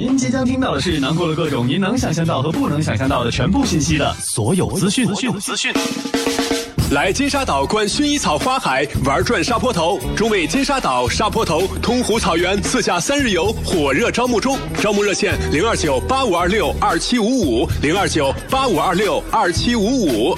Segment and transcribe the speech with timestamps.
[0.00, 5.06] 您即将听到的是囊括了各种您能想象到和不能想象到的全部信息的所有资讯。
[5.06, 5.70] 资讯资讯。
[6.92, 10.00] 来金沙岛观薰衣草花海，玩转沙坡头。
[10.16, 20.34] 中卫金沙岛、沙坡头、通湖草原自驾三日游火热招募中，招募热线零二九八五二六二七五五零二九八五二六二七五五。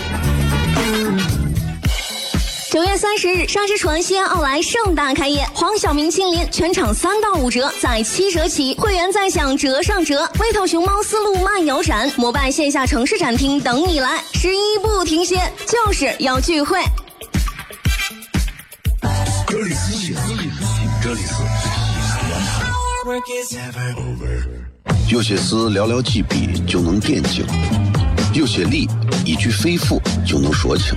[2.72, 10.26] 九月三十日，沙之船西安奥莱盛大开业，黄晓明亲临，全场三到五折，在七折起，会员再享折上折。
[10.40, 16.80] 微头熊猫丝路漫游展、摩拜线下城市展厅等你来，十一不停歇，就是要聚会。
[19.46, 20.26] 这里是西安，
[21.02, 21.44] 这里是西
[23.04, 23.94] 安。
[25.10, 27.44] 有些事寥寥几笔就能点睛，
[28.32, 28.88] 有些力
[29.26, 30.96] 一句非腑就能说清。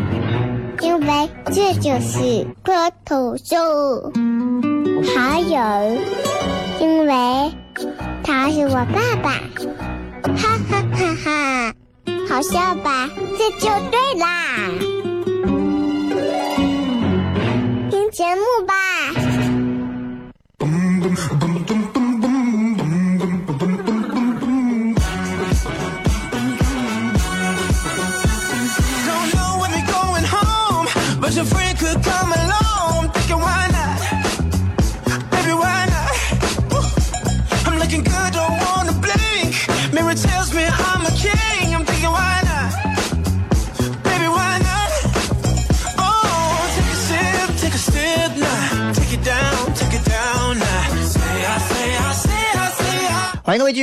[0.81, 2.73] 因为这就是脱
[3.05, 4.11] 头秀，
[5.15, 6.01] 还有，
[6.79, 7.51] 因为
[8.23, 9.31] 他是我爸爸，
[10.35, 11.73] 哈哈哈哈，
[12.27, 13.09] 好笑吧？
[13.37, 14.25] 这就对啦，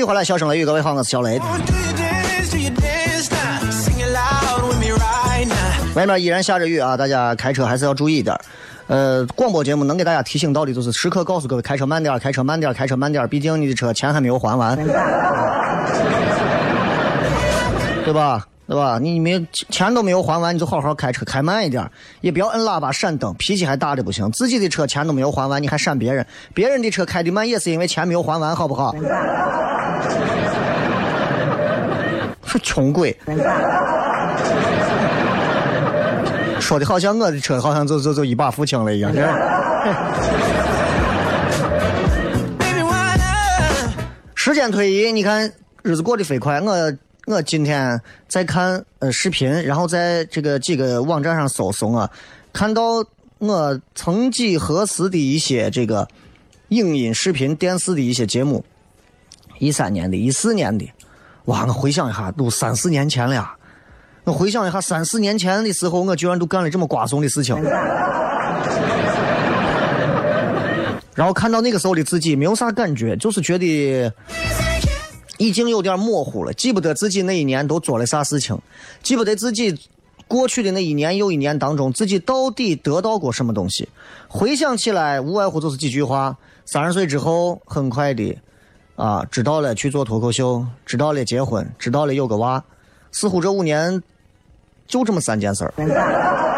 [0.08, 1.38] 回来，笑声雷雨，各位好，我是小雷。
[5.94, 8.34] 外面依然下着雨啊，大家开车还是要注意一点。
[8.86, 13.28] 呃，广播节目能给大家提醒到的，就是时刻告诉各位开车慢点，开车慢点，开车慢点。
[13.28, 14.74] 毕竟你的车钱还没有还完，
[18.02, 18.46] 对吧？
[18.68, 18.98] 对吧？
[19.00, 21.90] 你没钱都没有还完，你就好好开车，开慢一点，
[22.20, 24.30] 也不要摁喇叭闪灯，脾气还大的不行。
[24.30, 28.94] 自己的车钱都没有还完，你还闪别人，别人的车开的慢也是因为钱没有还完，好不好？
[32.44, 33.16] 是穷鬼，
[36.60, 39.10] 说的好像我的车好像就就就一把付清了一样。
[44.34, 45.50] 时间推移，你看
[45.82, 46.92] 日子过得飞快，我。
[47.28, 52.10] 我今天在看呃视频，然后在这个几个网站上搜搜啊，
[52.54, 53.04] 看到
[53.36, 56.08] 我曾几何时的一些这个
[56.68, 58.64] 影音、视频、电视的一些节目，
[59.58, 60.90] 一三年的、一四年的，
[61.44, 61.66] 哇！
[61.66, 63.54] 我回想一下，都三四年前了。
[64.24, 67.54] 我回想一下，三四年前的时候，我居然都干了这么瓜怂的事情。
[71.14, 74.10] 然后看到那个时候的自己，没有啥感觉，就是觉得。
[75.38, 78.56] 已经有点模糊了，记不得自己那一年都做了啥事情，
[79.02, 79.76] 记不得自己
[80.26, 83.88] 过去的那一年又一年当中自己到底得到过什么东西。
[84.28, 88.36] 回想起来，无外乎就是几句话：三十岁之后，很快的，
[88.96, 92.62] 啊，知道了去做脱口秀，知道了结婚，知道了有个娃，
[93.10, 94.02] 似乎这五年
[94.86, 96.57] 就这么三件事儿。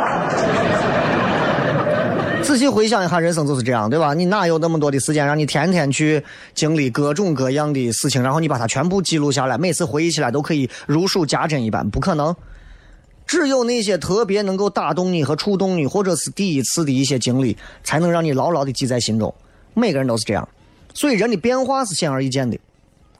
[2.50, 4.12] 仔细回想一下，人生就是这样，对吧？
[4.12, 6.20] 你哪有那么多的时间让你天天去
[6.52, 11.88] 经历各种各样的事情，然后你把它全部记录下来，每次回忆起来都可以如数家珍一般？
[11.88, 12.35] 不可能。
[13.25, 19.32] 只有那些特别能够打动你和触动你，或者是第一次的一些经历，才能让你牢牢的记在心中。
[19.75, 20.49] 每个人都是这样，
[20.93, 22.58] 所以人的变化是显而易见的。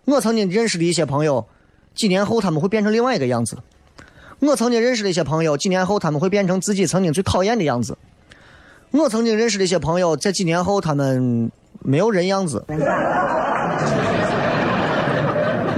[0.07, 1.47] 我曾经认识的一些朋友，
[1.95, 3.55] 几年后他们会变成另外一个样子；
[4.41, 7.97] 我曾经认识的一些朋友，几年后他们会变成自己曾经最讨厌的样子。
[8.93, 11.51] 我曾经认识的一些朋友，在几年后他们
[11.81, 12.65] 没有人样子。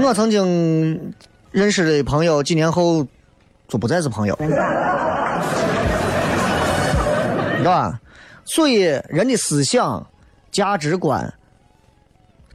[0.05, 1.15] 我曾经
[1.51, 3.07] 认识的朋友几年后
[3.69, 4.35] 就不再是朋友，
[7.59, 8.01] 知道吧？
[8.45, 10.05] 所以人的思想、
[10.51, 11.33] 价值观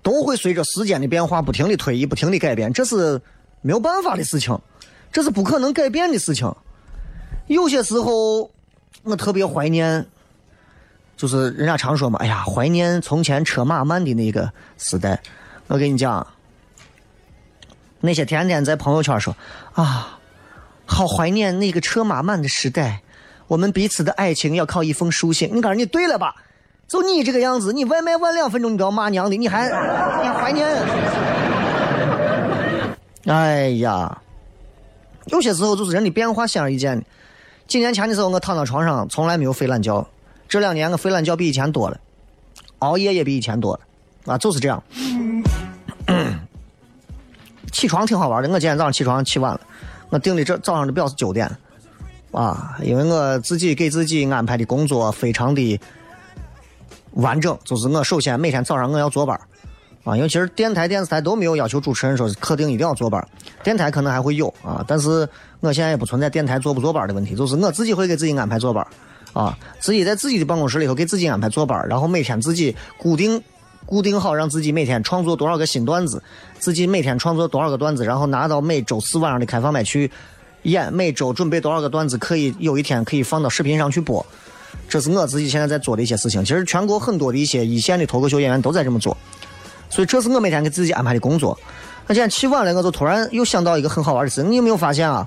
[0.01, 3.21] 都会随着时间的变化不停的推移、不停的改变，这是
[3.62, 4.60] 没有办法的事情，
[5.12, 6.51] 这是不可能改变的事情。
[7.45, 8.51] 有些时候
[9.03, 10.06] 我特别怀念，
[11.17, 15.19] 就是人家常说嘛，哎呀，怀念从前车马慢的那个时代。
[15.67, 16.25] 我跟你讲，
[17.99, 19.35] 那些天天在朋友圈说
[19.73, 20.19] 啊，
[20.85, 23.01] 好怀念那个车马慢的时代。
[23.47, 25.49] 我们彼此的爱情要靠一封书信。
[25.53, 26.35] 你告诉你对了吧？
[26.87, 30.67] 就你这个样子，你外卖晚两分钟你都要骂娘的，你还你还怀念？
[33.25, 34.21] 哎呀，
[35.25, 37.03] 有些时候就是人的变化显而易见的。
[37.67, 40.07] 几年前的时候，我躺到床上从来没有睡懒觉，
[40.47, 41.99] 这两年我睡懒觉比以前多了，
[42.79, 44.81] 熬夜也比以前多了，啊，就是这样。
[47.71, 49.61] 起床挺好玩的，我今天早上起床起晚了，
[50.09, 51.49] 我定的这早上的表是九点。
[52.31, 55.79] 啊，因为我自己给自己安排的工作非常的
[57.11, 59.39] 完整，就是我首先每天早上我要坐班
[60.03, 63.25] 啊，因为其实电台、电视台都没有要求主持人说是肯定一定要坐班
[63.63, 65.27] 电台可能还会有啊，但是
[65.61, 68.85] 我现在也不存在电台坐不坐班的问题，就是我自己会给自己安排坐班
[69.33, 73.41] 啊，自己在自己的办公室里头给自己安排坐班然后每天自己固定
[73.85, 76.21] 固定好，让自己每天创作多少个新段子，
[76.59, 80.09] 自己每天创作多少个段子，然后拿到每周四晚上的开放麦去。
[80.63, 84.25] 演每周准备多少个段子，可以有一天可以放到视频上去播，
[84.89, 86.44] 这是我自己现在在做的一些事情。
[86.44, 89.15] 其实全国很多的一些一线的脱口秀演员都在这么做，
[89.89, 91.57] 所以这是我每天给自己安排的工作。
[92.06, 95.25] 那今天起晚了，我就突然又想到一个很好玩的事，你有没有发现啊？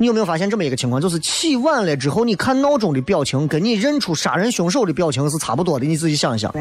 [0.00, 5.84] 你有没有发现这么一个情况，就是起晚了之后，你看闹钟的表情，跟你认出杀人凶手的表情是差不多的。
[5.84, 6.54] 你自己想一想，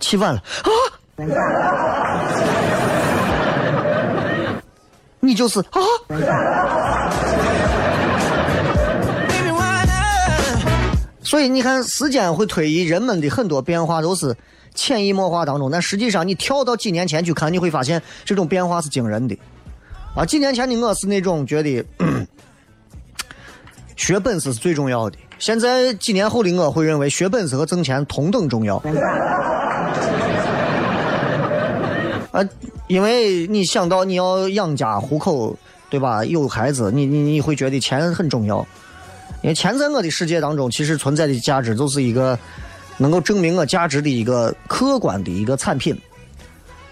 [0.00, 0.68] 起晚了啊！
[5.20, 5.80] 你就是啊！
[11.22, 14.36] 所以你看，时间会推移，人们的很多变化都是
[14.74, 15.70] 潜移默化当中。
[15.70, 19.38] 但实际上，你跳到几年前去看，你会发现这种变化是惊人的。
[20.14, 21.84] 啊，几年前的我是那种觉得
[23.96, 28.76] 学本事是最重要的，现在几年后的我会认为学本事和挣钱同等重要。
[32.32, 32.44] 啊。
[32.86, 35.56] 因为你想到你要养家糊口，
[35.88, 36.22] 对吧？
[36.22, 38.58] 有孩子，你你你会觉得钱很重要。
[39.42, 42.38] 因为钱在我的世界当中，其实存在的价值就是一个
[42.98, 45.98] 能够证明我价值的一个客观的一个产品。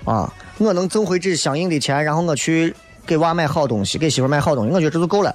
[0.05, 2.75] 啊，我能挣回这相应的钱，然后我去
[3.07, 5.35] 给娃买好东西，给媳妇买好东西，我觉得这就够了。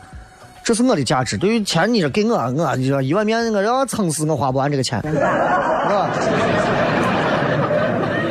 [0.64, 1.38] 这是我的价值。
[1.38, 6.12] 对于钱，你说给我，我你说一碗面，我要撑死我花不完这个钱，是吧？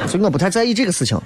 [0.07, 1.19] 所以我不太在意这个事情。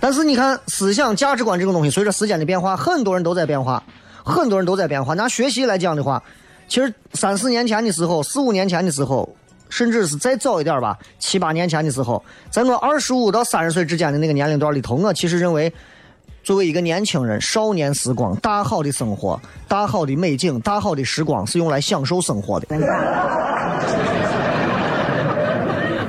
[0.00, 3.82] 但是你看，思想价值观这种东西，随着时间的变化，很多人都在变化，
[4.24, 5.12] 很多人都在变化。
[5.12, 6.22] 拿学习来讲的话，
[6.68, 9.28] 其实三四年前的时候，四五年前的时候，
[9.74, 15.72] 甚至是再早一点吧，七八年前的时候，在我二十五到三十岁之间的那个年龄段里头，我其实认为，
[16.44, 22.68] 作为一个年轻人，少年时光，大好的生活，大好的美景，大好的时光，是用来享受生活的，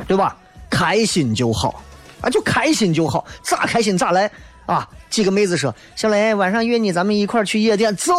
[0.08, 0.38] 对吧？
[0.70, 1.82] 开心就好。
[2.22, 4.30] 啊，就开心就好，咋开心咋来
[4.68, 4.88] 啊！
[5.10, 8.14] 几个妹子说：“小雷，晚上约你，咱们一块去夜店，走。”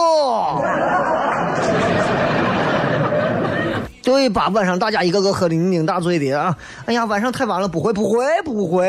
[4.07, 4.47] 对吧？
[4.55, 6.57] 晚上大家一个个喝的酩酊大醉的啊！
[6.85, 8.89] 哎呀，晚上太晚了，不会，不会，不会。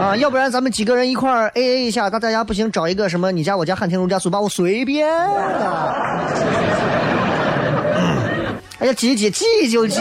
[0.00, 5.06] 啊，要不然咱们几个人一块 A A 一下，大大家不行，找一个什么你家我家汉庭如家速吧，我随便。
[8.78, 10.00] 哎呀，挤挤挤就挤。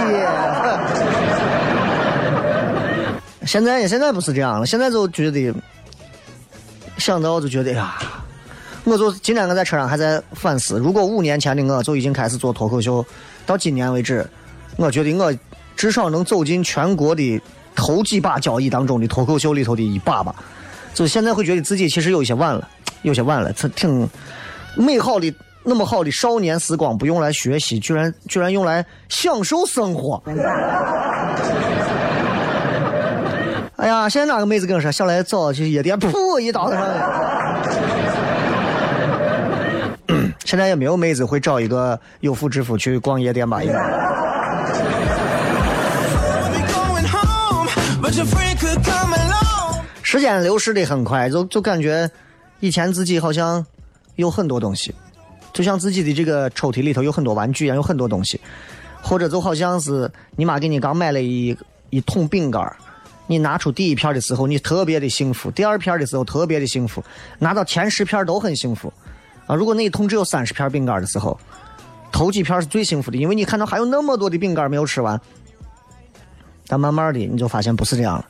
[3.46, 5.54] 现在现在不是这样了，现在就觉得
[6.98, 7.96] 想到就觉得呀，
[8.86, 13.06] 我就今天我在车上还在反思，如果五年前的我就已经开始做脱口秀，
[13.46, 14.30] 到今年为止，
[14.76, 15.34] 我觉得我
[15.76, 17.42] 至少能走进全国的
[17.76, 20.36] 头几把交椅当中的脱口秀里头的一把吧。
[20.94, 22.68] 就现在会觉得自己其实有一些晚了，
[23.04, 24.10] 有些晚了，挺挺
[24.76, 30.22] 美好的那么好的少年时光不用来学习，居然居然用来享受生活。
[33.78, 37.02] 哎呀，现在哪个妹子跟我说，小来早去夜店，噗一刀子上来。
[40.54, 43.64] 现在也没有妹子会找一个有妇之夫去逛夜店吧？
[43.64, 43.80] 应该。
[50.04, 52.08] 时间流逝的很快，就就感觉
[52.60, 53.66] 以前自己好像
[54.16, 54.94] 有很多东西，
[55.54, 58.40] 就像自己的这个抽屉里头有很多玩具一样，有很多东西，
[59.02, 61.58] 或者就好像是你妈给你刚买了一。
[61.90, 62.76] 一桶饼干，
[63.26, 67.02] 你拿出第一片的时候，你特别的幸福；第二片的时候特别的幸福；
[67.40, 68.94] 拿到前十片都很幸福。
[69.46, 71.40] 啊，如果那一桶只有三十片饼干的时候，
[72.12, 75.20] 头几片是最幸福的，因为你看到还有那么多的饼干没有吃完。
[76.68, 78.26] 但慢慢的你就发现不是这样了，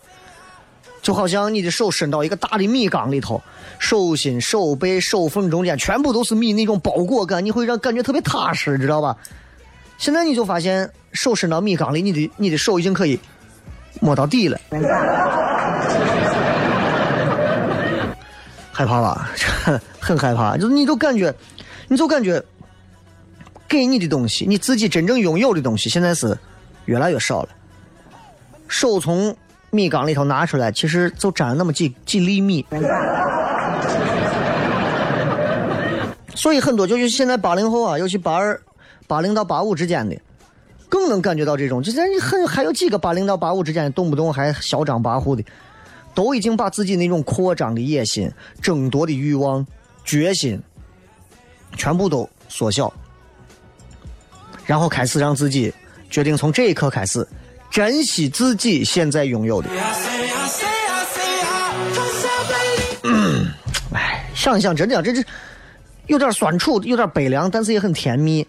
[1.03, 3.41] 就好像你的手伸到一个大的米缸里头，
[3.77, 9.15] 手心、手背、手缝中间全部都是米，那种包裹感，你会让感觉特别踏实，知道吧？
[9.99, 13.19] 现在你就发现手伸到米缸里，你的你的手已经可以
[14.01, 14.59] 摸到底了，
[18.73, 19.29] 害怕吧？
[19.35, 21.33] 这 很害怕，就是你就感觉，
[21.87, 22.43] 你就感觉，
[23.69, 26.35] 给你的东西，你自己真正拥有的东西，现在是
[26.85, 27.49] 越来越少了。
[28.67, 29.35] 手从
[29.69, 32.65] 米缸里头拿出来，其实就沾了那么几几粒米。
[36.35, 38.59] 所以很多就是现在八零后啊，尤其八二、
[39.07, 40.19] 八零到八五之间的，
[40.89, 41.81] 更能感觉到这种。
[41.81, 45.43] 就现在很还有几个八零到八五之间，动不动还嚣张跋扈的，
[46.13, 49.65] 都已经把自己那种扩张的野心、争夺的欲望、
[50.03, 50.61] 决心，
[51.75, 52.93] 全部都缩小，
[54.65, 55.73] 然后开始让自己
[56.09, 57.27] 决定从这一刻开始。
[57.71, 59.67] 珍惜自己现在拥有的。
[63.93, 65.23] 哎，想一想，真的，这这
[66.05, 68.47] 有点酸楚，有点悲凉，但是也很甜蜜。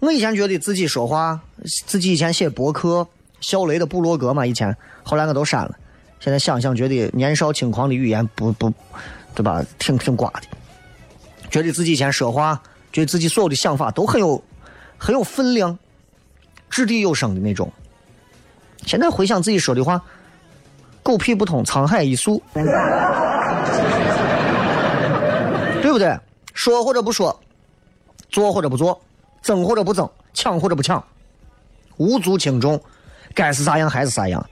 [0.00, 1.40] 我以前觉得自己说话，
[1.86, 3.06] 自己以前写博客，
[3.40, 5.78] 小雷的部落格嘛，以前后来我都删了。
[6.24, 8.72] 现在想想，觉得年少轻狂的语言不不，
[9.34, 9.62] 对吧？
[9.78, 10.40] 挺挺瓜的。
[11.50, 12.58] 觉得自己以前说话，
[12.90, 14.42] 觉得自己所有的想法都很有
[14.96, 15.78] 很有分量，
[16.70, 17.70] 掷地有声的那种。
[18.86, 20.02] 现在回想自己说的话，
[21.02, 22.42] 狗屁不通，沧海一粟，
[25.82, 26.18] 对不对？
[26.54, 27.38] 说或者不说，
[28.30, 28.98] 做或者不做，
[29.42, 31.04] 争或者不争，抢或者不抢，
[31.98, 32.80] 无足轻重，
[33.34, 34.42] 该是啥样还是啥样。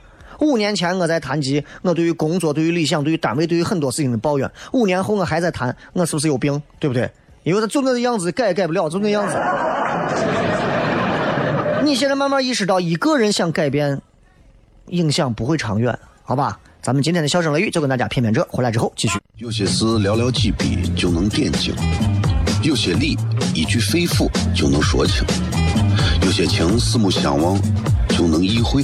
[0.43, 6.61] 五年前我在谈及我对于工作、对于理想、对于单位、对于很多事情的抱怨，五年后我还在谈，我是不是有病？
[6.79, 7.09] 对不对？
[7.43, 9.35] 因为他就那个样子，改也改不了，就那样子。
[11.83, 14.01] 你现在慢慢意识到，一个人想改变。
[14.89, 16.59] 影响不会长远，好吧？
[16.81, 19.17] 咱们今天的笑声雷雨就跟大家片片这，回来之后继续。
[19.37, 21.73] 有些事寥寥几笔就能点睛，
[22.61, 23.17] 有些理
[23.55, 25.25] 一句肺腑就能说清，
[26.21, 27.57] 有些情四目相望
[28.09, 28.83] 就能意会，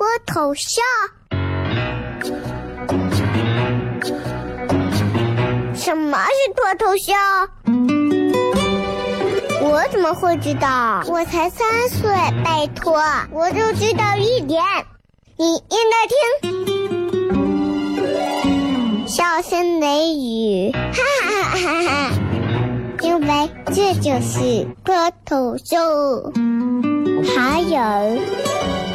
[0.00, 0.82] 脱头像？
[5.74, 7.18] 什么是脱头像？
[9.60, 11.02] 我怎么会知道？
[11.06, 12.10] 我才三岁，
[12.42, 12.98] 拜托，
[13.30, 14.62] 我就知道一点。
[15.36, 16.06] 你应该
[18.06, 22.10] 听，笑声雷雨，哈哈哈哈哈！
[23.02, 26.32] 因为这就是脱头秀。
[27.36, 27.78] 还有，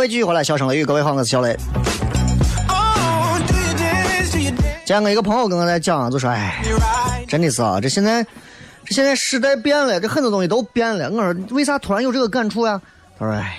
[0.00, 1.54] 欢迎各位继续回来，笑声雷雨，各位好，我是小雷。
[4.86, 6.64] 见我一个朋友跟我在讲，就说：“哎，
[7.28, 8.24] 真的是啊，这现在，
[8.86, 12.80] 这现在时代变了，这很多东西都变了。”我说：“为啥突然有这个感触呀？”
[13.20, 13.58] 他说：“哎，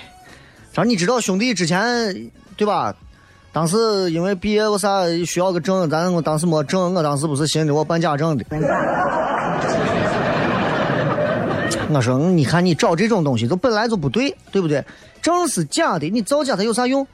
[0.74, 2.12] 他说你知道兄弟之前
[2.56, 2.92] 对吧？
[3.52, 8.44] 当时因为毕业我啥需要个证，咱我当时没证，我当时不是寻思我办假证的。”
[11.92, 14.84] 我说：“你看你找这种东西，就本来就不对，对不对？”
[15.22, 17.06] 证是假的，你造假它有啥用？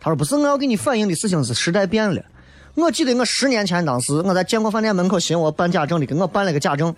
[0.00, 2.22] 他说不是，我要给你反映的事情是时代变了。
[2.74, 6.94] 我记得我十年前当时我在建国饭店门口寻我办假证的，给我办了个假证，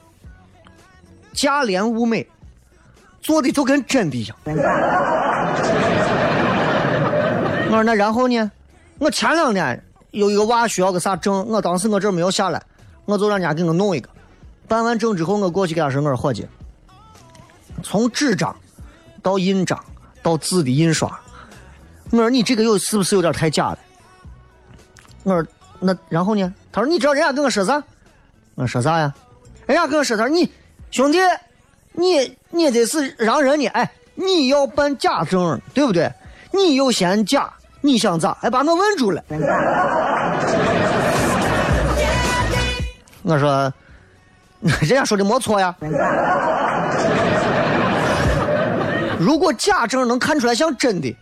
[1.33, 2.27] 价廉物美，
[3.21, 4.37] 做的就跟真的一样。
[7.67, 8.53] 我说那然后呢？
[8.99, 12.63] 我前两年有一个娃需要个啥证，我当时我这没有下来，
[13.07, 14.09] 我就让人家给我弄一个。
[14.69, 16.47] 办完证之后，我过去给他说：“我说伙计，
[17.83, 18.55] 从纸张
[19.23, 19.79] 到印章
[20.23, 21.09] 到字的印刷，
[22.11, 23.79] 我说你这个有是不是有点太假了？”
[25.25, 25.47] 我说
[25.81, 26.55] 那然后呢？
[26.73, 27.83] 他说你知道人家跟我说啥？
[28.55, 29.13] 我说啥呀？
[29.67, 30.51] 人家跟我说他说你
[30.91, 31.19] 兄弟，
[31.93, 36.13] 你你得是让人呢，哎，你要办假证，对不对？
[36.53, 38.37] 你又嫌假，你想咋？
[38.41, 39.23] 还把我问住了。
[43.23, 43.73] 我说，
[44.61, 45.75] 人家说的没错呀。
[49.23, 51.17] 如果假证能看出来像真的，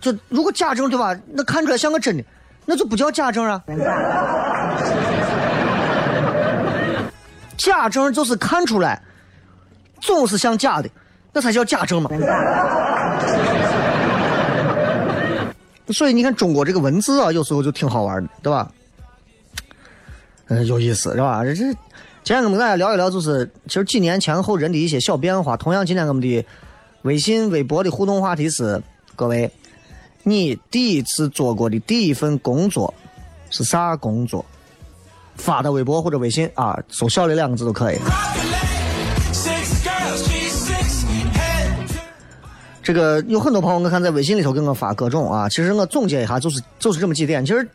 [0.00, 1.16] 就如果假证对吧？
[1.32, 2.24] 那看出来像个真的，
[2.66, 3.62] 那就不叫假证啊。
[7.56, 9.00] 假证就是看出来
[10.00, 10.88] 总是像假的，
[11.32, 12.10] 那才叫假证嘛。
[15.92, 18.70] 所以你看中国这个文字啊，有时候就挺好玩的，对吧？
[20.46, 21.44] 嗯，有意思，是吧？
[21.44, 21.64] 这这，
[22.22, 25.56] 今天我们跟大家聊一聊，就是其实几年前后人的一些小变化。
[25.56, 26.44] 同样，今天我们的
[27.02, 28.80] 微信、微博的互动话题是：
[29.16, 29.50] 各位，
[30.22, 32.92] 你第一次做过的第一份工作
[33.48, 34.44] 是啥工作？
[35.36, 37.98] 发到微博或者微信啊，搜“小的”两个字都可以。
[42.82, 45.48] 这个有很多朋友，我看在微信里头给我发各种啊。
[45.48, 47.44] 其实我总结一下，就是就是这么几点。
[47.44, 47.66] 其实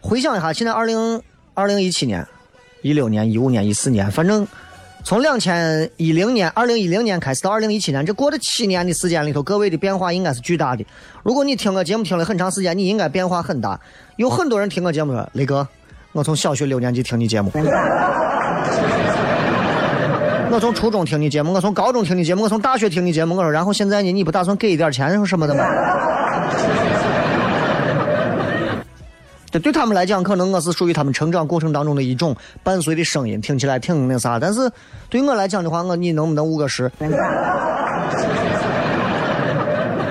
[0.00, 1.22] 回想一下，现在二零
[1.52, 2.26] 二零一七年、
[2.84, 4.46] 一六年、一五年、一四年，反正
[5.04, 10.84] 从两千一零年、二零一零年开始到二零一七年，这过了七年的时间里头，各位的变化应该是巨大的。
[11.22, 13.80] 如果你听我节目听了很长时间，你应该变化很大。
[14.16, 15.66] 有很多人听我节目说：“雷哥。”
[16.12, 17.50] 我从小学六年级听你节目，
[20.50, 23.34] 我从初中听你节目，我从高中听你节目，我从大学听你节目。
[23.34, 25.64] 我说，然后现在呢，你不打算给一点钱什么的吗？
[29.54, 34.36] 这对他们来讲，可能我是属于他们成长过程当中的一种伴随的声音，听起来挺那啥。
[34.36, 34.68] 但是
[35.08, 36.90] 对我来讲的话，我你能不能五个十？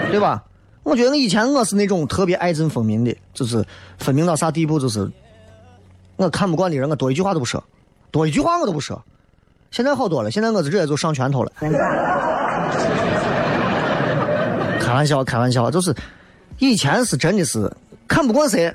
[0.10, 0.42] 对吧？
[0.84, 3.62] 我觉得以前我是那种特别爱憎分明的，就是
[3.98, 5.12] 分明到啥地步，就是。
[6.16, 7.62] 我看不惯的人，我多一句话都不说，
[8.12, 9.04] 多一句话我都不说。
[9.72, 11.52] 现在好多了，现在我直接就上拳头了。
[14.80, 15.94] 开玩笑，开玩笑，就是
[16.60, 17.70] 以前是真的是
[18.08, 18.74] 看不惯谁，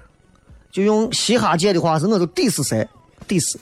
[0.71, 2.87] 就用嘻哈界的话是，我就鄙视谁，
[3.27, 3.59] 鄙视。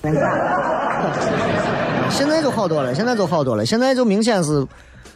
[2.11, 4.67] 现在就好多了，现在就好多了，现在就明显是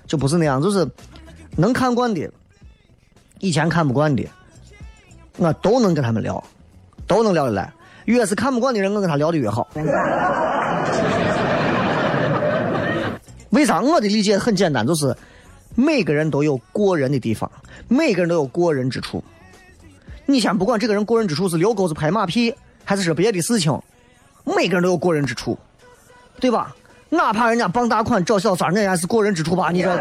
[0.07, 0.87] 就不是那样，就是
[1.57, 2.31] 能看惯的，
[3.39, 4.27] 以前看不惯的，
[5.37, 6.43] 我都能跟他们聊，
[7.07, 7.73] 都能聊得来。
[8.07, 9.69] 越是看不惯的人，我跟他聊的越好。
[13.51, 13.81] 为啥？
[13.81, 15.15] 我的理解很简单，就是
[15.75, 17.51] 每个人都有过人的地方，
[17.89, 19.23] 每个人都有过人之处。
[20.31, 23.77] 你先不管这个人过人之处是遛狗子拍马屁，还是说别的事情，
[24.45, 25.59] 每个人都有过人之处，
[26.39, 26.75] 对吧？
[27.09, 29.71] 哪怕人家傍大款找小三，那也是过人之处吧？
[29.73, 29.91] 你这，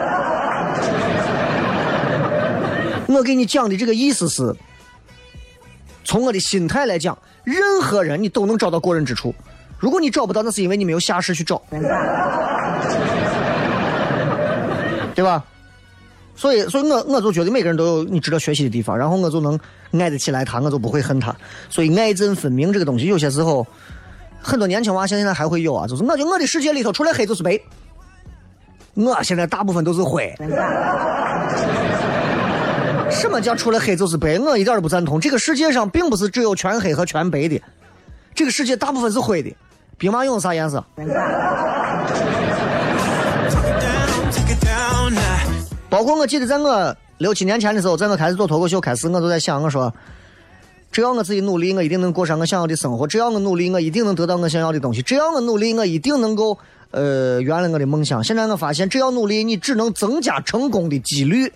[3.08, 4.56] 我给你讲的这个意思是，
[6.04, 7.18] 从我的心态来讲。
[7.46, 9.34] 任何人你都能找到过人之处，
[9.80, 11.60] 如果你找不到，那是因为你没有下士去找，
[15.16, 15.44] 对吧？
[16.40, 19.60] 所以，所以我我就觉得每个人都有你值得学习的地方，然后我就能
[19.92, 21.36] 爱得起来他，我就不会恨他。
[21.70, 23.68] 所以爱憎分明这个东西，有些时候
[24.42, 27.60] 很多年轻娃现在还会有啊，就是我觉得我的世界里头除了黑就是白，
[28.94, 30.34] 我现在大部分都是灰。
[33.12, 34.40] 什么叫除了黑就是白？
[34.40, 35.20] 我一点都不赞同。
[35.20, 37.62] 这个世界上并不是只有全黑和全白的，
[38.34, 39.54] 这个世界大部分是灰的。
[39.98, 40.82] 兵马俑啥颜色？
[45.90, 49.92] 包括我记得在我六七年前的时候，在我开始做脱口秀开始，我都在想，我说，
[50.92, 56.58] 只要我自己努力，我一定能过上我想要的生活；只要我努力，我一定能得到我想要的东西；只要我努力，我一定能够
[56.92, 58.24] 呃圆了我的梦想。
[58.24, 61.52] 现在我发现，只要努力，你只能增加成功的几率。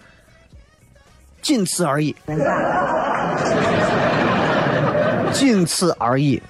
[1.41, 2.15] 仅此而已，
[5.33, 6.41] 仅此而已。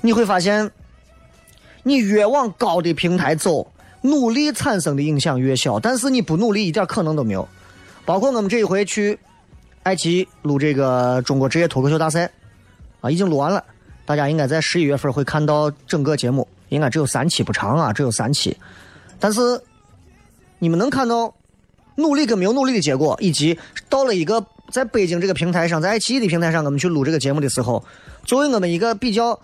[0.00, 0.70] 你会发现，
[1.82, 3.66] 你越往高的平台走，
[4.08, 5.78] 努力产生的影响越小。
[5.78, 7.46] 但是你不努力，一点可能都没有。
[8.04, 9.18] 包括我们这一回去
[9.82, 12.30] 爱奇艺录这个中国职业脱口秀大赛，
[13.00, 13.62] 啊，已经录完了。
[14.04, 18.56] 大家应该在十一月份会看到整个节目，应该只有三期，不长啊，只有三期。
[19.18, 19.60] 但是
[20.58, 21.34] 你们能看到。
[21.98, 27.82] 努力跟没有努力的结果，以及到了一个在北京这个平台上，在爱奇艺的平台上，我们去录这个节目的时候，
[28.26, 29.40] 作为我们一个比较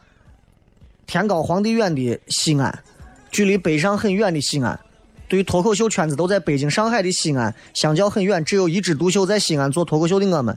[1.06, 2.84] 天高皇帝远的西安，
[3.32, 4.78] 距离北上很远的西安，
[5.26, 10.56] 对于脱口秀圈子都在北京、上海的西安，相较很远，只有一枝独秀在西安做脱口秀的我们，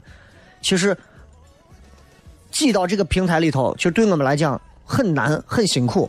[0.60, 0.96] 其实
[2.52, 6.08] 挤到这个平台里头，其实对我们来讲很难、很辛苦。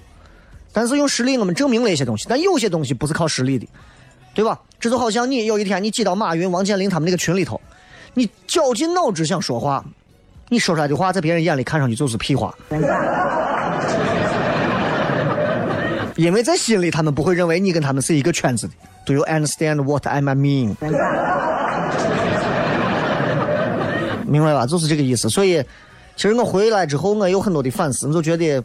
[0.74, 2.28] 但是用实力，我们证明了一些东西。
[2.30, 3.66] 但有些东西不是靠实力的，
[4.36, 4.60] 对吧？
[4.80, 7.60] 这就好像你有一天你挤到马云、王健林他们那个群里头，
[8.14, 9.84] 你绞尽脑汁想说话，
[10.50, 12.54] 你说出来的话在别人眼里看上去就是屁话。
[16.18, 18.74] 因为在心里，他们不会认为你跟他们是一个圈子的。
[19.06, 20.76] Do you understand what I mean？
[24.26, 24.66] 明白吧？
[24.66, 25.30] 就是这个意思。
[25.30, 25.64] 所以，
[26.16, 28.62] 其实我回来之后，我有很多的反思，就觉得，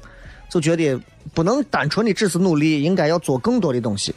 [0.49, 0.99] 就觉得
[1.35, 4.15] 不能单纯的只是努力，应该要做更多的东西。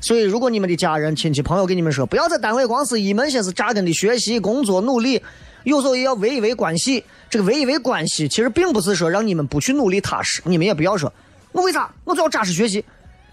[0.00, 5.20] 所以，如果你们的家人、亲戚、朋友跟你们说，不要在单位光是一门心思扎根的学习、工作、努力，
[5.64, 7.02] 有时候也要维一维关系。
[7.28, 11.12] 这个维一维关系，其实并不是说让你们不去努力踏实，你们也不要说。
[11.56, 11.90] 我为啥？
[12.04, 12.84] 我就要扎实学习。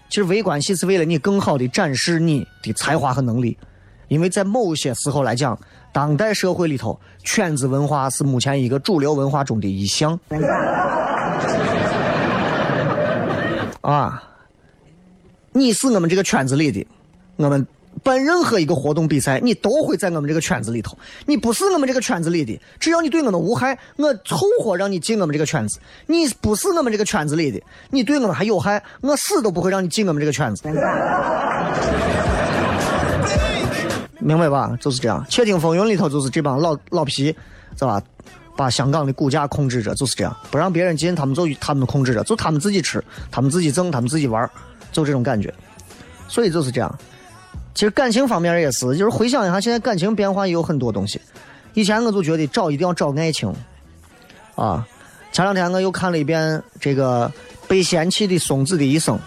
[0.08, 3.56] 其实维关系是为了你更好的展示你的才华和能力，
[4.08, 5.58] 因为在某些时候来讲，
[5.92, 10.18] 当代社会里头，圈子文化是目前一个主流文化中的一项。
[13.82, 14.22] 啊，
[15.52, 16.86] 你是我们这个圈子里的，
[17.36, 17.66] 我们。
[18.04, 20.96] 办任何一个活动比赛，你都会在我们这个圈子里头。
[21.26, 25.80] 你不是我们这个圈子里的，只要你对我们无害，我凑合让你进我们这个圈子。
[26.06, 30.62] 你不是我们这个圈子里的，你对我们还有害，我死都不会让你进我们这个圈子。
[34.20, 34.76] 明白吧？
[34.80, 35.24] 就是这样。
[35.28, 37.34] 窃听风云里头就是这帮老老皮，
[37.76, 38.00] 是吧？
[38.56, 44.48] 把香港的股价控制着，就是这样，不让别人进，他们就他们控制着，就他们自己吃，他们自己挣，他们自己玩，
[44.92, 45.52] 就这种感觉。
[46.28, 46.98] 所以就是这样。
[47.74, 51.20] 其实感情方面也是，就是回想一下，现在感情变化也有很多东西。
[51.72, 53.52] 以前我就觉得找一定要找爱情，
[54.54, 54.86] 啊，
[55.32, 57.30] 前两天我又看了一遍这个
[57.66, 59.18] 被嫌弃的松子的一生，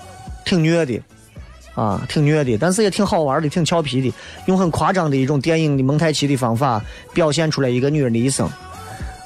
[0.46, 0.98] 挺虐的，
[1.76, 4.14] 啊，挺虐的，但是也挺好玩的，挺俏皮的，
[4.46, 6.82] 用很夸张的一种电影的蒙太奇的方法
[7.14, 8.50] 表现出来一个女人的一生，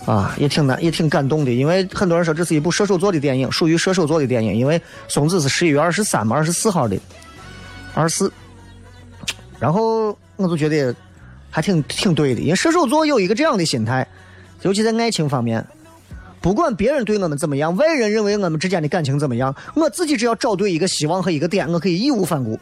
[0.08, 1.52] 啊，也挺难，也挺感动的。
[1.52, 6.98] 因为很多人说这是一部射手座的电影，属于射手座的电影，因为松子是十一月二十三嘛，二十四号的，
[7.94, 8.34] 二十四。
[9.62, 10.94] 然后我就觉得
[11.52, 14.08] 还挺挺对的，因为射手座有一个这样的心态，
[14.64, 15.64] 尤其在爱情方面，
[16.42, 22.60] 不管别人对我们怎么样，外人认为我们之间的感情怎么样，我自己只要找对一个希望和一个点，我可以义无反顾。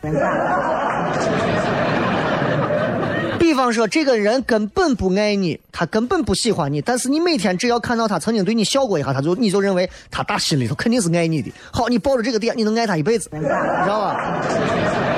[3.40, 11.52] 比方说，这个人根本不爱你，他根本不喜欢你，但是你每天只要看到他曾经对你笑过一下，他就你就认为他打心里头肯定是爱你的。
[11.72, 13.48] 好，你抱着这个点，你能爱他一辈子，你知
[13.88, 15.09] 道吧？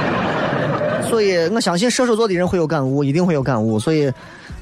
[1.11, 3.77] 所以我相信射手座的人会有感悟，一定会有感悟。
[3.77, 4.09] 所以，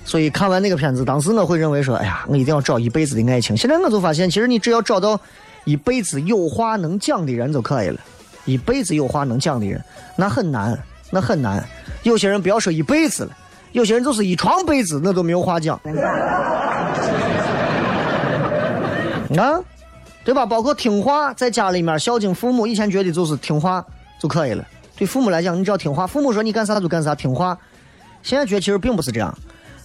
[0.04, 5.20] 所以看完那个片子，当时我会认为说：“哎呀，我一定要找一辈子的爱情。”现在我就发现，其实你只要找到
[5.64, 8.00] 一辈子有话能讲的人就可以了。
[8.46, 9.80] 一辈子有话能讲的人，
[10.16, 10.76] 那很难，
[11.12, 11.64] 那很难。
[12.02, 13.38] 有些人不要说一辈子了，
[13.74, 15.80] 有些人就是一床被子，那都没有话讲。
[19.38, 19.62] 啊，
[20.26, 20.48] 对吧？
[20.48, 23.86] 包括听话，在家里面孝敬父母，以前觉得就是听话
[24.20, 24.66] 就可以了。
[25.00, 27.58] 对父母来讲，你只要听话，父母说你干啥就干啥，听话。
[28.22, 29.34] 现在觉得其实并不是这样。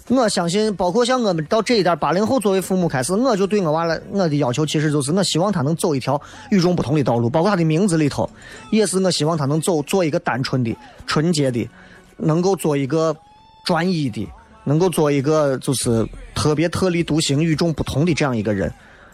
[0.09, 7.31] 我相信，包括像我们到这一代八零后作为父母开始，我就对我娃来，我的要求其实就是，我希望他能走一条与众不同的道路。
[7.31, 8.29] 包括他的名字里头，
[8.72, 11.70] 也是我希望他能走做一个单纯的、纯洁的，
[12.16, 13.16] 能够做一个
[13.64, 14.29] 专一的，
[14.64, 18.70] 能够做一个就是特别特立独行、与众不同的这样一个人。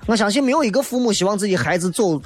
[0.07, 2.19] 我相信没有一个父母希望自己孩子走。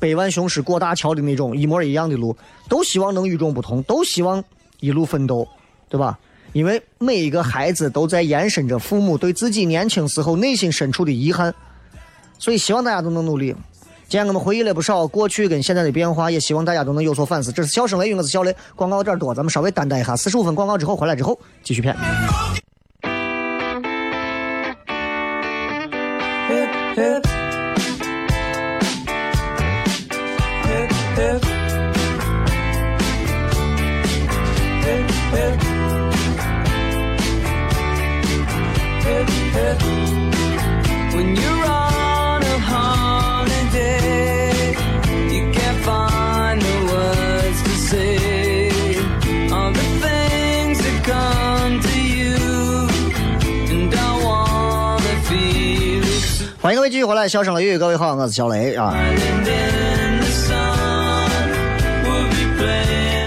[0.00, 2.36] 百万雄师过大桥的那种一模一样的路，
[2.68, 4.42] 都希望能与众不同，都希望
[4.80, 5.46] 一路奋斗，
[5.88, 6.18] 对吧？
[6.52, 11.54] 因为每一个孩子都在延伸着父母对自己年轻时候内心深处的遗憾，
[12.38, 13.54] 所以希望大家都能努力。
[14.08, 17.52] 今天我们回忆了不少过去跟现在的变化，也希望大家都能有所反思。
[17.52, 18.56] 这是笑声雷雨，我是小雷。
[18.74, 20.16] 广告有点多，咱们稍微担待一下。
[20.16, 21.94] 四十五分广告之后回来之后继续片。
[56.68, 58.94] 欢迎各位继续回来，笑声雷雨，各位好，我是小雷啊。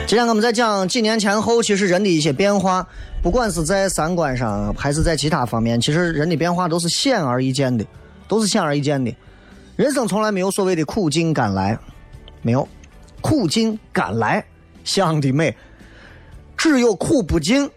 [0.06, 2.88] 今天我们在讲几年前后，其实人的一些变化，
[3.24, 7.84] 不管是在三观上，还是在其他方面，其实人的变化都是显而易见的，
[8.28, 9.12] 都是显而易见的。
[9.76, 11.76] 人生从来没有所谓的苦尽甘来，
[12.44, 12.70] 没有，
[13.22, 14.46] 苦尽甘来，
[14.84, 15.52] 想的美。
[16.56, 17.68] 只有苦不尽，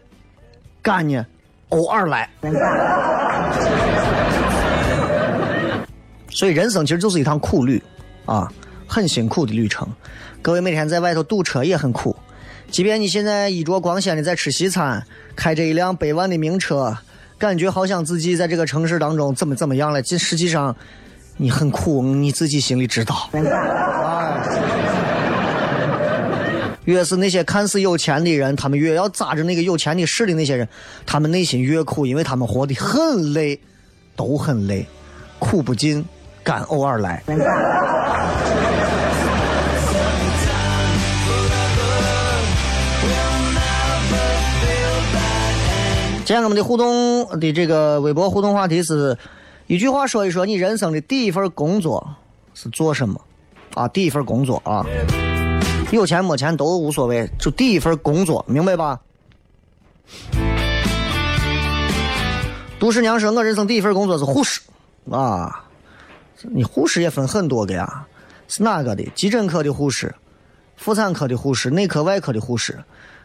[0.82, 1.24] 干呢
[1.70, 2.28] 偶尔来。
[6.34, 7.80] 所以人生其实就是一趟苦旅，
[8.26, 8.52] 啊，
[8.88, 9.88] 很辛苦的旅程。
[10.42, 12.14] 各位每天在外头堵车也很苦，
[12.72, 16.98] 即便你现在衣着光鲜的在吃西餐，开着一辆百万的名车，
[17.38, 20.74] 感觉好像自己在这个城市当中怎么怎么样了，这实际上
[21.36, 23.30] 你很苦，你自己心里知道。
[26.84, 30.68] 越是那些看似有钱的人，他们越要扎着那个有钱的势的那些人，
[31.06, 33.58] 他们内心越苦，因为他们活得很累，
[34.16, 34.84] 都很累，
[35.38, 36.04] 苦不尽，
[36.44, 37.22] 甘偶尔来。
[46.26, 49.18] 今天我们的互动的这个微博互动话题是：
[49.66, 52.06] 一句话说一说你人生的第一份工作
[52.54, 53.20] 是做什么？
[53.74, 54.86] 啊，第一份工作啊。
[55.90, 59.00] 有钱没钱都无所谓，就第一份工作，明白吧？
[62.80, 64.60] 杜十娘说：“我人生第一份工作是护士，
[65.10, 65.64] 啊，
[66.52, 68.04] 你护士也分很多个呀，
[68.48, 69.04] 是哪个的？
[69.14, 70.14] 急诊科的护士，
[70.76, 72.78] 妇产科的护士，内科外科的护士，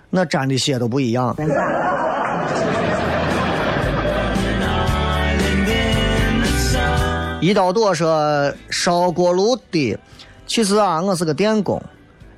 [0.10, 1.36] 那沾的血都不一样。”
[7.42, 9.98] 一刀多说：“烧锅炉的，
[10.46, 11.82] 其实啊，我是个电工。”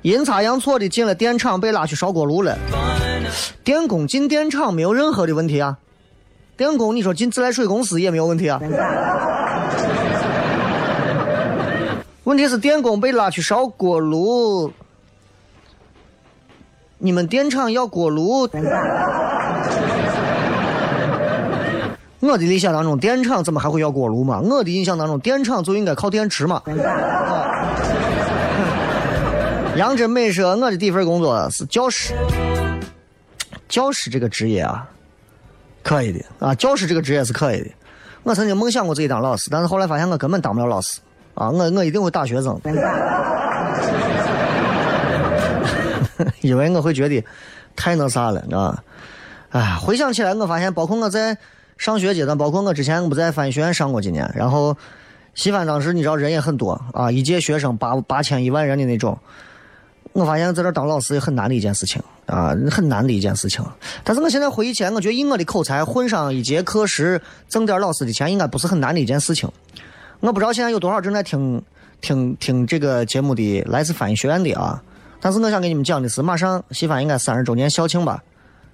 [0.02, 2.56] 阴差阳错的进了电厂，被拉去烧锅炉了。
[3.64, 5.78] 电工进电厂没有任何的问题啊。
[6.56, 8.60] 电工，你说进自来水公司也没有问题啊。
[12.24, 14.72] 问题是电工被拉去烧锅炉，
[16.98, 18.48] 你们电厂要锅炉？
[22.20, 24.40] 我的理想当中，电厂怎么还会要锅炉嘛？
[24.40, 26.62] 我的印象当中，电厂就应该靠电池嘛。
[29.76, 32.14] 杨真美说：“我的第一份工作是教师。
[33.68, 34.86] 教师这个职业啊，
[35.82, 37.70] 可以的啊，教师这个职业是可以的。
[38.22, 41.00] 我曾经梦想过自己当老师，但是后来发现我根本当不了老师
[41.34, 41.50] 啊！
[41.50, 42.60] 我我一定会打学生，
[46.42, 47.24] 因为我会觉得
[47.74, 48.82] 太那啥了，啊！
[49.50, 51.36] 哎，回想起来，我发现，包括我在
[51.78, 54.76] 上学阶段，包括我之前不在翻译学院上过几年，然后
[55.34, 59.18] 西翻当时你知道人也很多啊，一届学生八八千一万人的那种。”
[60.12, 63.64] 我发现在这当老师也很难的一件事情啊，很难的一件事情。
[64.04, 67.18] 但是我现在回忆起来，我觉得以我的口才混上一节课时
[67.48, 69.50] 挣点老师的钱，应该不是很难的一件事情。
[70.22, 71.60] 我不知道现在有多少正在听
[72.00, 74.80] 听听这个节目的来自翻译学院的啊。
[75.20, 78.22] 但是我想给你们讲的是，马上西翻应该三十周年校庆吧？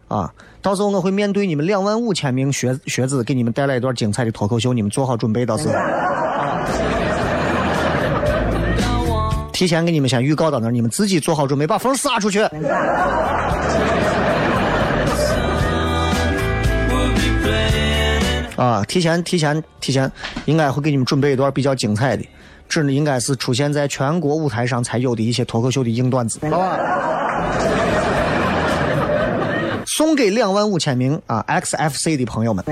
[0.08, 0.30] 啊，
[0.60, 5.74] 到时候我会面对你们两万五千名学学子，给你们带来一段精彩的脱口秀，你们做好准备，到时候。
[9.54, 12.40] 提前给你们先预告到那，你们自己做好准备，把风撒出去。
[18.58, 20.10] 啊，提前提前提前，
[20.46, 22.24] 应该会给你们准备一段比较精彩的，
[22.68, 26.76] 这应该是出现在全国舞台上才有的一些脱口秀的硬段子，好吧？
[29.86, 32.64] 送给两万五千名啊 XFC 的朋友们。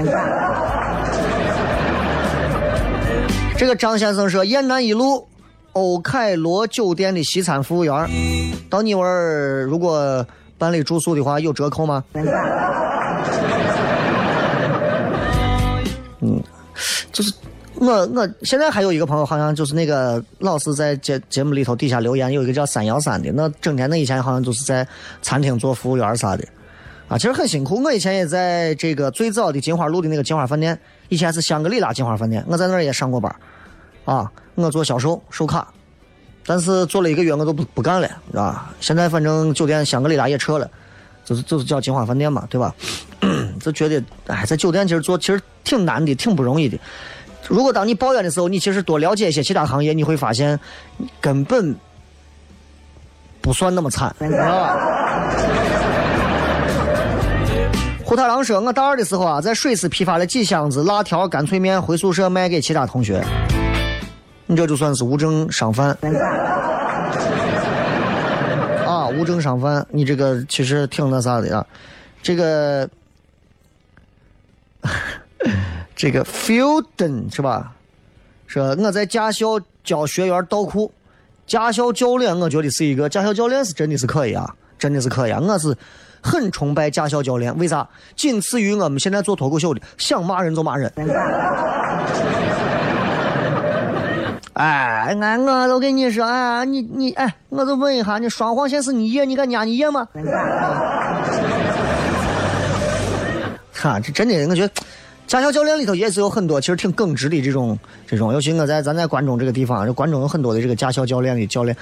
[3.57, 5.27] 这个张先生说：“雁南一路。”
[5.73, 8.09] 欧凯罗酒店的西餐服务员，
[8.71, 12.03] 到你那儿如果办理住宿的话，有折扣吗？
[17.13, 17.33] 就是
[17.75, 24.87] 我我现在还有一个朋友，好像就是那个老是在节节目里头底下留言，有一个叫三幺三的，那整天那以前好像就是在
[25.23, 26.45] 餐厅做服务员啥的，
[27.09, 27.83] 啊，其实很辛苦。
[27.83, 33.35] 我以前也在这个最早的金花路的那个金花饭店，以前是香格里拉金花饭店，我在那儿也上过班，
[34.05, 34.31] 啊。
[34.59, 35.69] 我做销售，售卡，
[36.47, 38.75] 但是做了一个月，我都不不干了，啊！
[38.81, 40.67] 现在反正酒店香格里拉也撤了，
[41.27, 42.75] 就是就是叫金花饭店嘛，对吧？
[43.61, 46.79] 就觉得，哎，在酒店其实做其实挺难的，挺不容易的。
[47.47, 50.59] 如果当你抱怨的时候，你其实多了解一些其他行业，你会发现
[51.21, 51.77] 根本
[53.43, 54.15] 不算那么惨。
[58.03, 63.23] 胡太郎说：“我大二的时候啊，在水师批发了几箱子辣条、干脆面，回宿舍卖给其他同学。”
[64.47, 65.91] 你这就算是无证商贩
[68.87, 69.09] 啊！
[69.09, 71.67] 无证商贩，你这个其实挺那啥的啊。
[72.23, 72.89] 这个
[75.97, 77.73] 这个 Fielden 是吧？
[78.47, 80.93] 说我在驾校教学员倒库，
[81.47, 85.41] 驾校教练，我觉得是一个驾校教练是真的是可以啊，真的是可以啊！
[85.41, 85.77] 我是
[86.23, 87.89] 很崇拜驾校教练，为啥？
[88.15, 90.93] 仅次于我们现在做脱口秀的，想骂人就骂人。
[94.55, 100.07] 哎，俺我都跟你说，哎，你你哎，我就问一下，你双黄线是你爷，你敢压你爷吗？
[103.75, 104.73] 哈，这真的，我觉得
[105.27, 111.77] 驾校教练里头也是有很多其实挺耿直的这种这种，尤其我在咱在关中这个地方，这关中有很多的这个驾校教练的教练，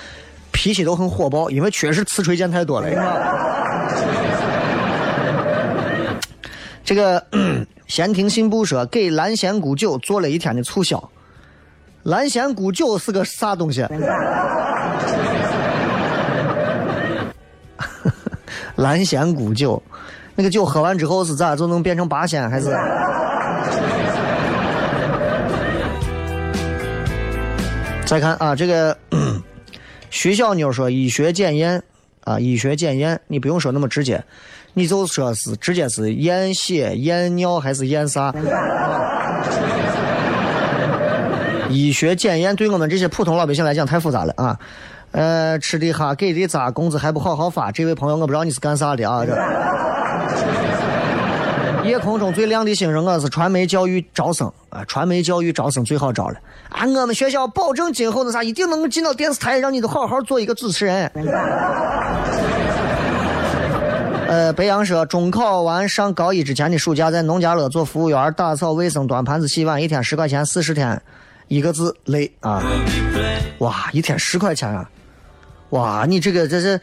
[0.51, 2.89] 脾气都很火爆，因为确实刺锤见太多了。
[6.83, 7.23] 这个
[7.87, 11.11] 闲庭信步说给蓝仙姑酒做了一天的促销。
[12.03, 13.87] 蓝仙姑酒是个啥东西？
[18.77, 19.83] 蓝仙姑酒，
[20.35, 22.49] 那个酒喝完之后是咋就能变成八仙？
[22.49, 22.75] 还是？
[28.15, 28.97] 再看啊，这个
[30.09, 31.83] 徐小妞说医学检验
[32.23, 34.23] 啊，医学检验你不用说那么直接，
[34.73, 38.33] 你就说是直接是验血、验尿还是验啥？
[41.69, 44.57] 医学检验对我们这些普通老百姓来讲太复杂了啊！
[45.11, 47.73] 呃，吃的哈，给的咋，工资还不好好发？
[47.73, 49.25] 这位朋友，我不知道你是干啥的啊？
[49.27, 49.33] 这
[51.85, 54.83] 夜空中最亮的星人，我是传媒教育招生啊！
[54.87, 56.37] 传媒教育招生最好招了
[56.71, 56.87] 啊！
[56.87, 61.11] 我们学校保证今后那啥，一定能进到电视台，让你都好好做一个主持人。
[64.27, 71.01] 呃，白羊说，中考完上高一之前的暑假，在农家乐做服务员，打扫卫生、端盘子、洗碗，一天十块钱，四十天。
[71.49, 72.63] 一个字累啊！
[73.59, 74.89] 哇，一天十块钱啊！
[75.69, 76.81] 哇，你这个这是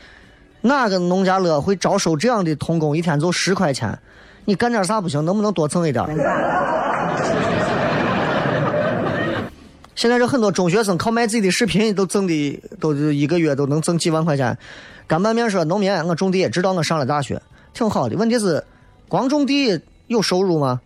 [0.62, 2.96] 哪个农家乐会招收这样的童工？
[2.96, 3.98] 一天就十块钱，
[4.46, 5.24] 你干点啥不行？
[5.24, 6.06] 能不能多挣一点？
[9.96, 14.58] 现在这很多中学生靠卖自己的视频都挣的，都一个月都能挣几万块钱。
[15.06, 17.40] 干拌面说农民，我种地，直到我上了大学，
[17.74, 18.16] 挺好的。
[18.16, 18.64] 问题是，
[19.08, 20.82] 光种地有收入吗？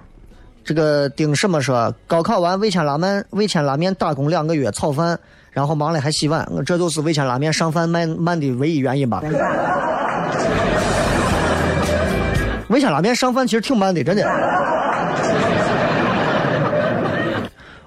[0.66, 5.18] 这个丁什么说，高考完味千拉面，味千拉面打工两个月炒饭，
[5.52, 9.22] 然后忙了还洗碗，我这就是味千拉面上饭慢慢的唯一原因吧。
[12.76, 14.24] 味千拉面上饭其实挺慢的，真的。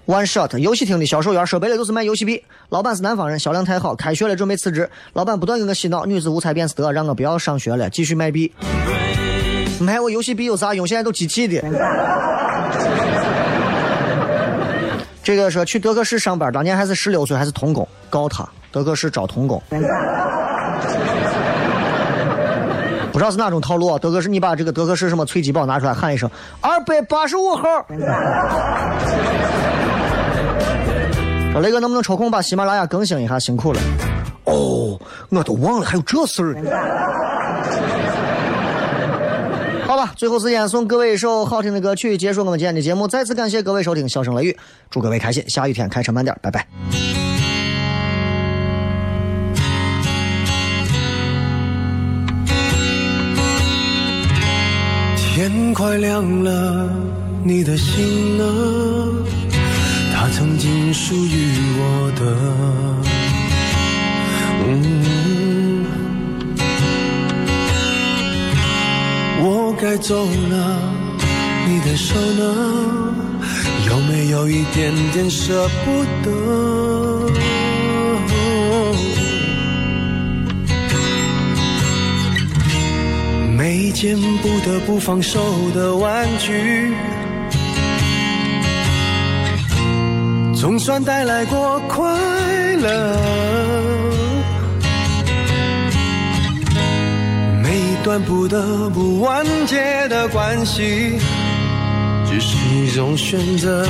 [0.07, 8.51] One shot 游戏厅的销售员说白了就是卖游戏币，老板是南方人，销量太好，开学了准备辞职，老板不断给我洗脑，女子无才便是德，让我不要上学了，继续卖币。
[9.79, 10.87] 卖我游戏币有啥用？
[10.87, 11.62] 现在都机器的。
[15.22, 19.62] 这个说去德克士上班，当年还是十六岁，还是童工，告他德克士招童工。
[23.18, 23.98] 不知道是哪种套路啊？
[23.98, 27.64] 德克士，你把这个德克士什么脆鸡堡拿出来，喊一声二百八十五号。
[31.50, 33.37] 说雷哥能不能抽空把喜马拉雅更新一下？
[33.37, 33.81] 辛苦了。
[34.44, 34.96] 哦，
[35.31, 36.54] 我都忘了还有这事儿。
[39.85, 43.09] 好吧，最后时间送各位一首好听的歌曲，结束我们今天的节目。
[43.09, 44.52] 再次感谢各位收听《笑声雷雨》，
[44.90, 45.42] 祝各位开心。
[45.48, 46.64] 下雨天开车慢点，拜拜。
[55.68, 56.88] 天快亮了，
[57.44, 58.44] 你的心呢？
[60.14, 62.22] 它曾经属于我的。
[69.42, 70.81] 我该走了，
[71.68, 72.42] 你的手呢？
[73.90, 76.97] 有没有一点点舍不得？
[83.68, 85.38] 每一件不得不放手
[85.74, 86.90] 的玩具，
[90.54, 92.11] 总算带来过快
[92.76, 93.18] 乐。
[97.62, 101.18] 每一段不得不完结的关系，
[102.26, 103.87] 只是一种选择。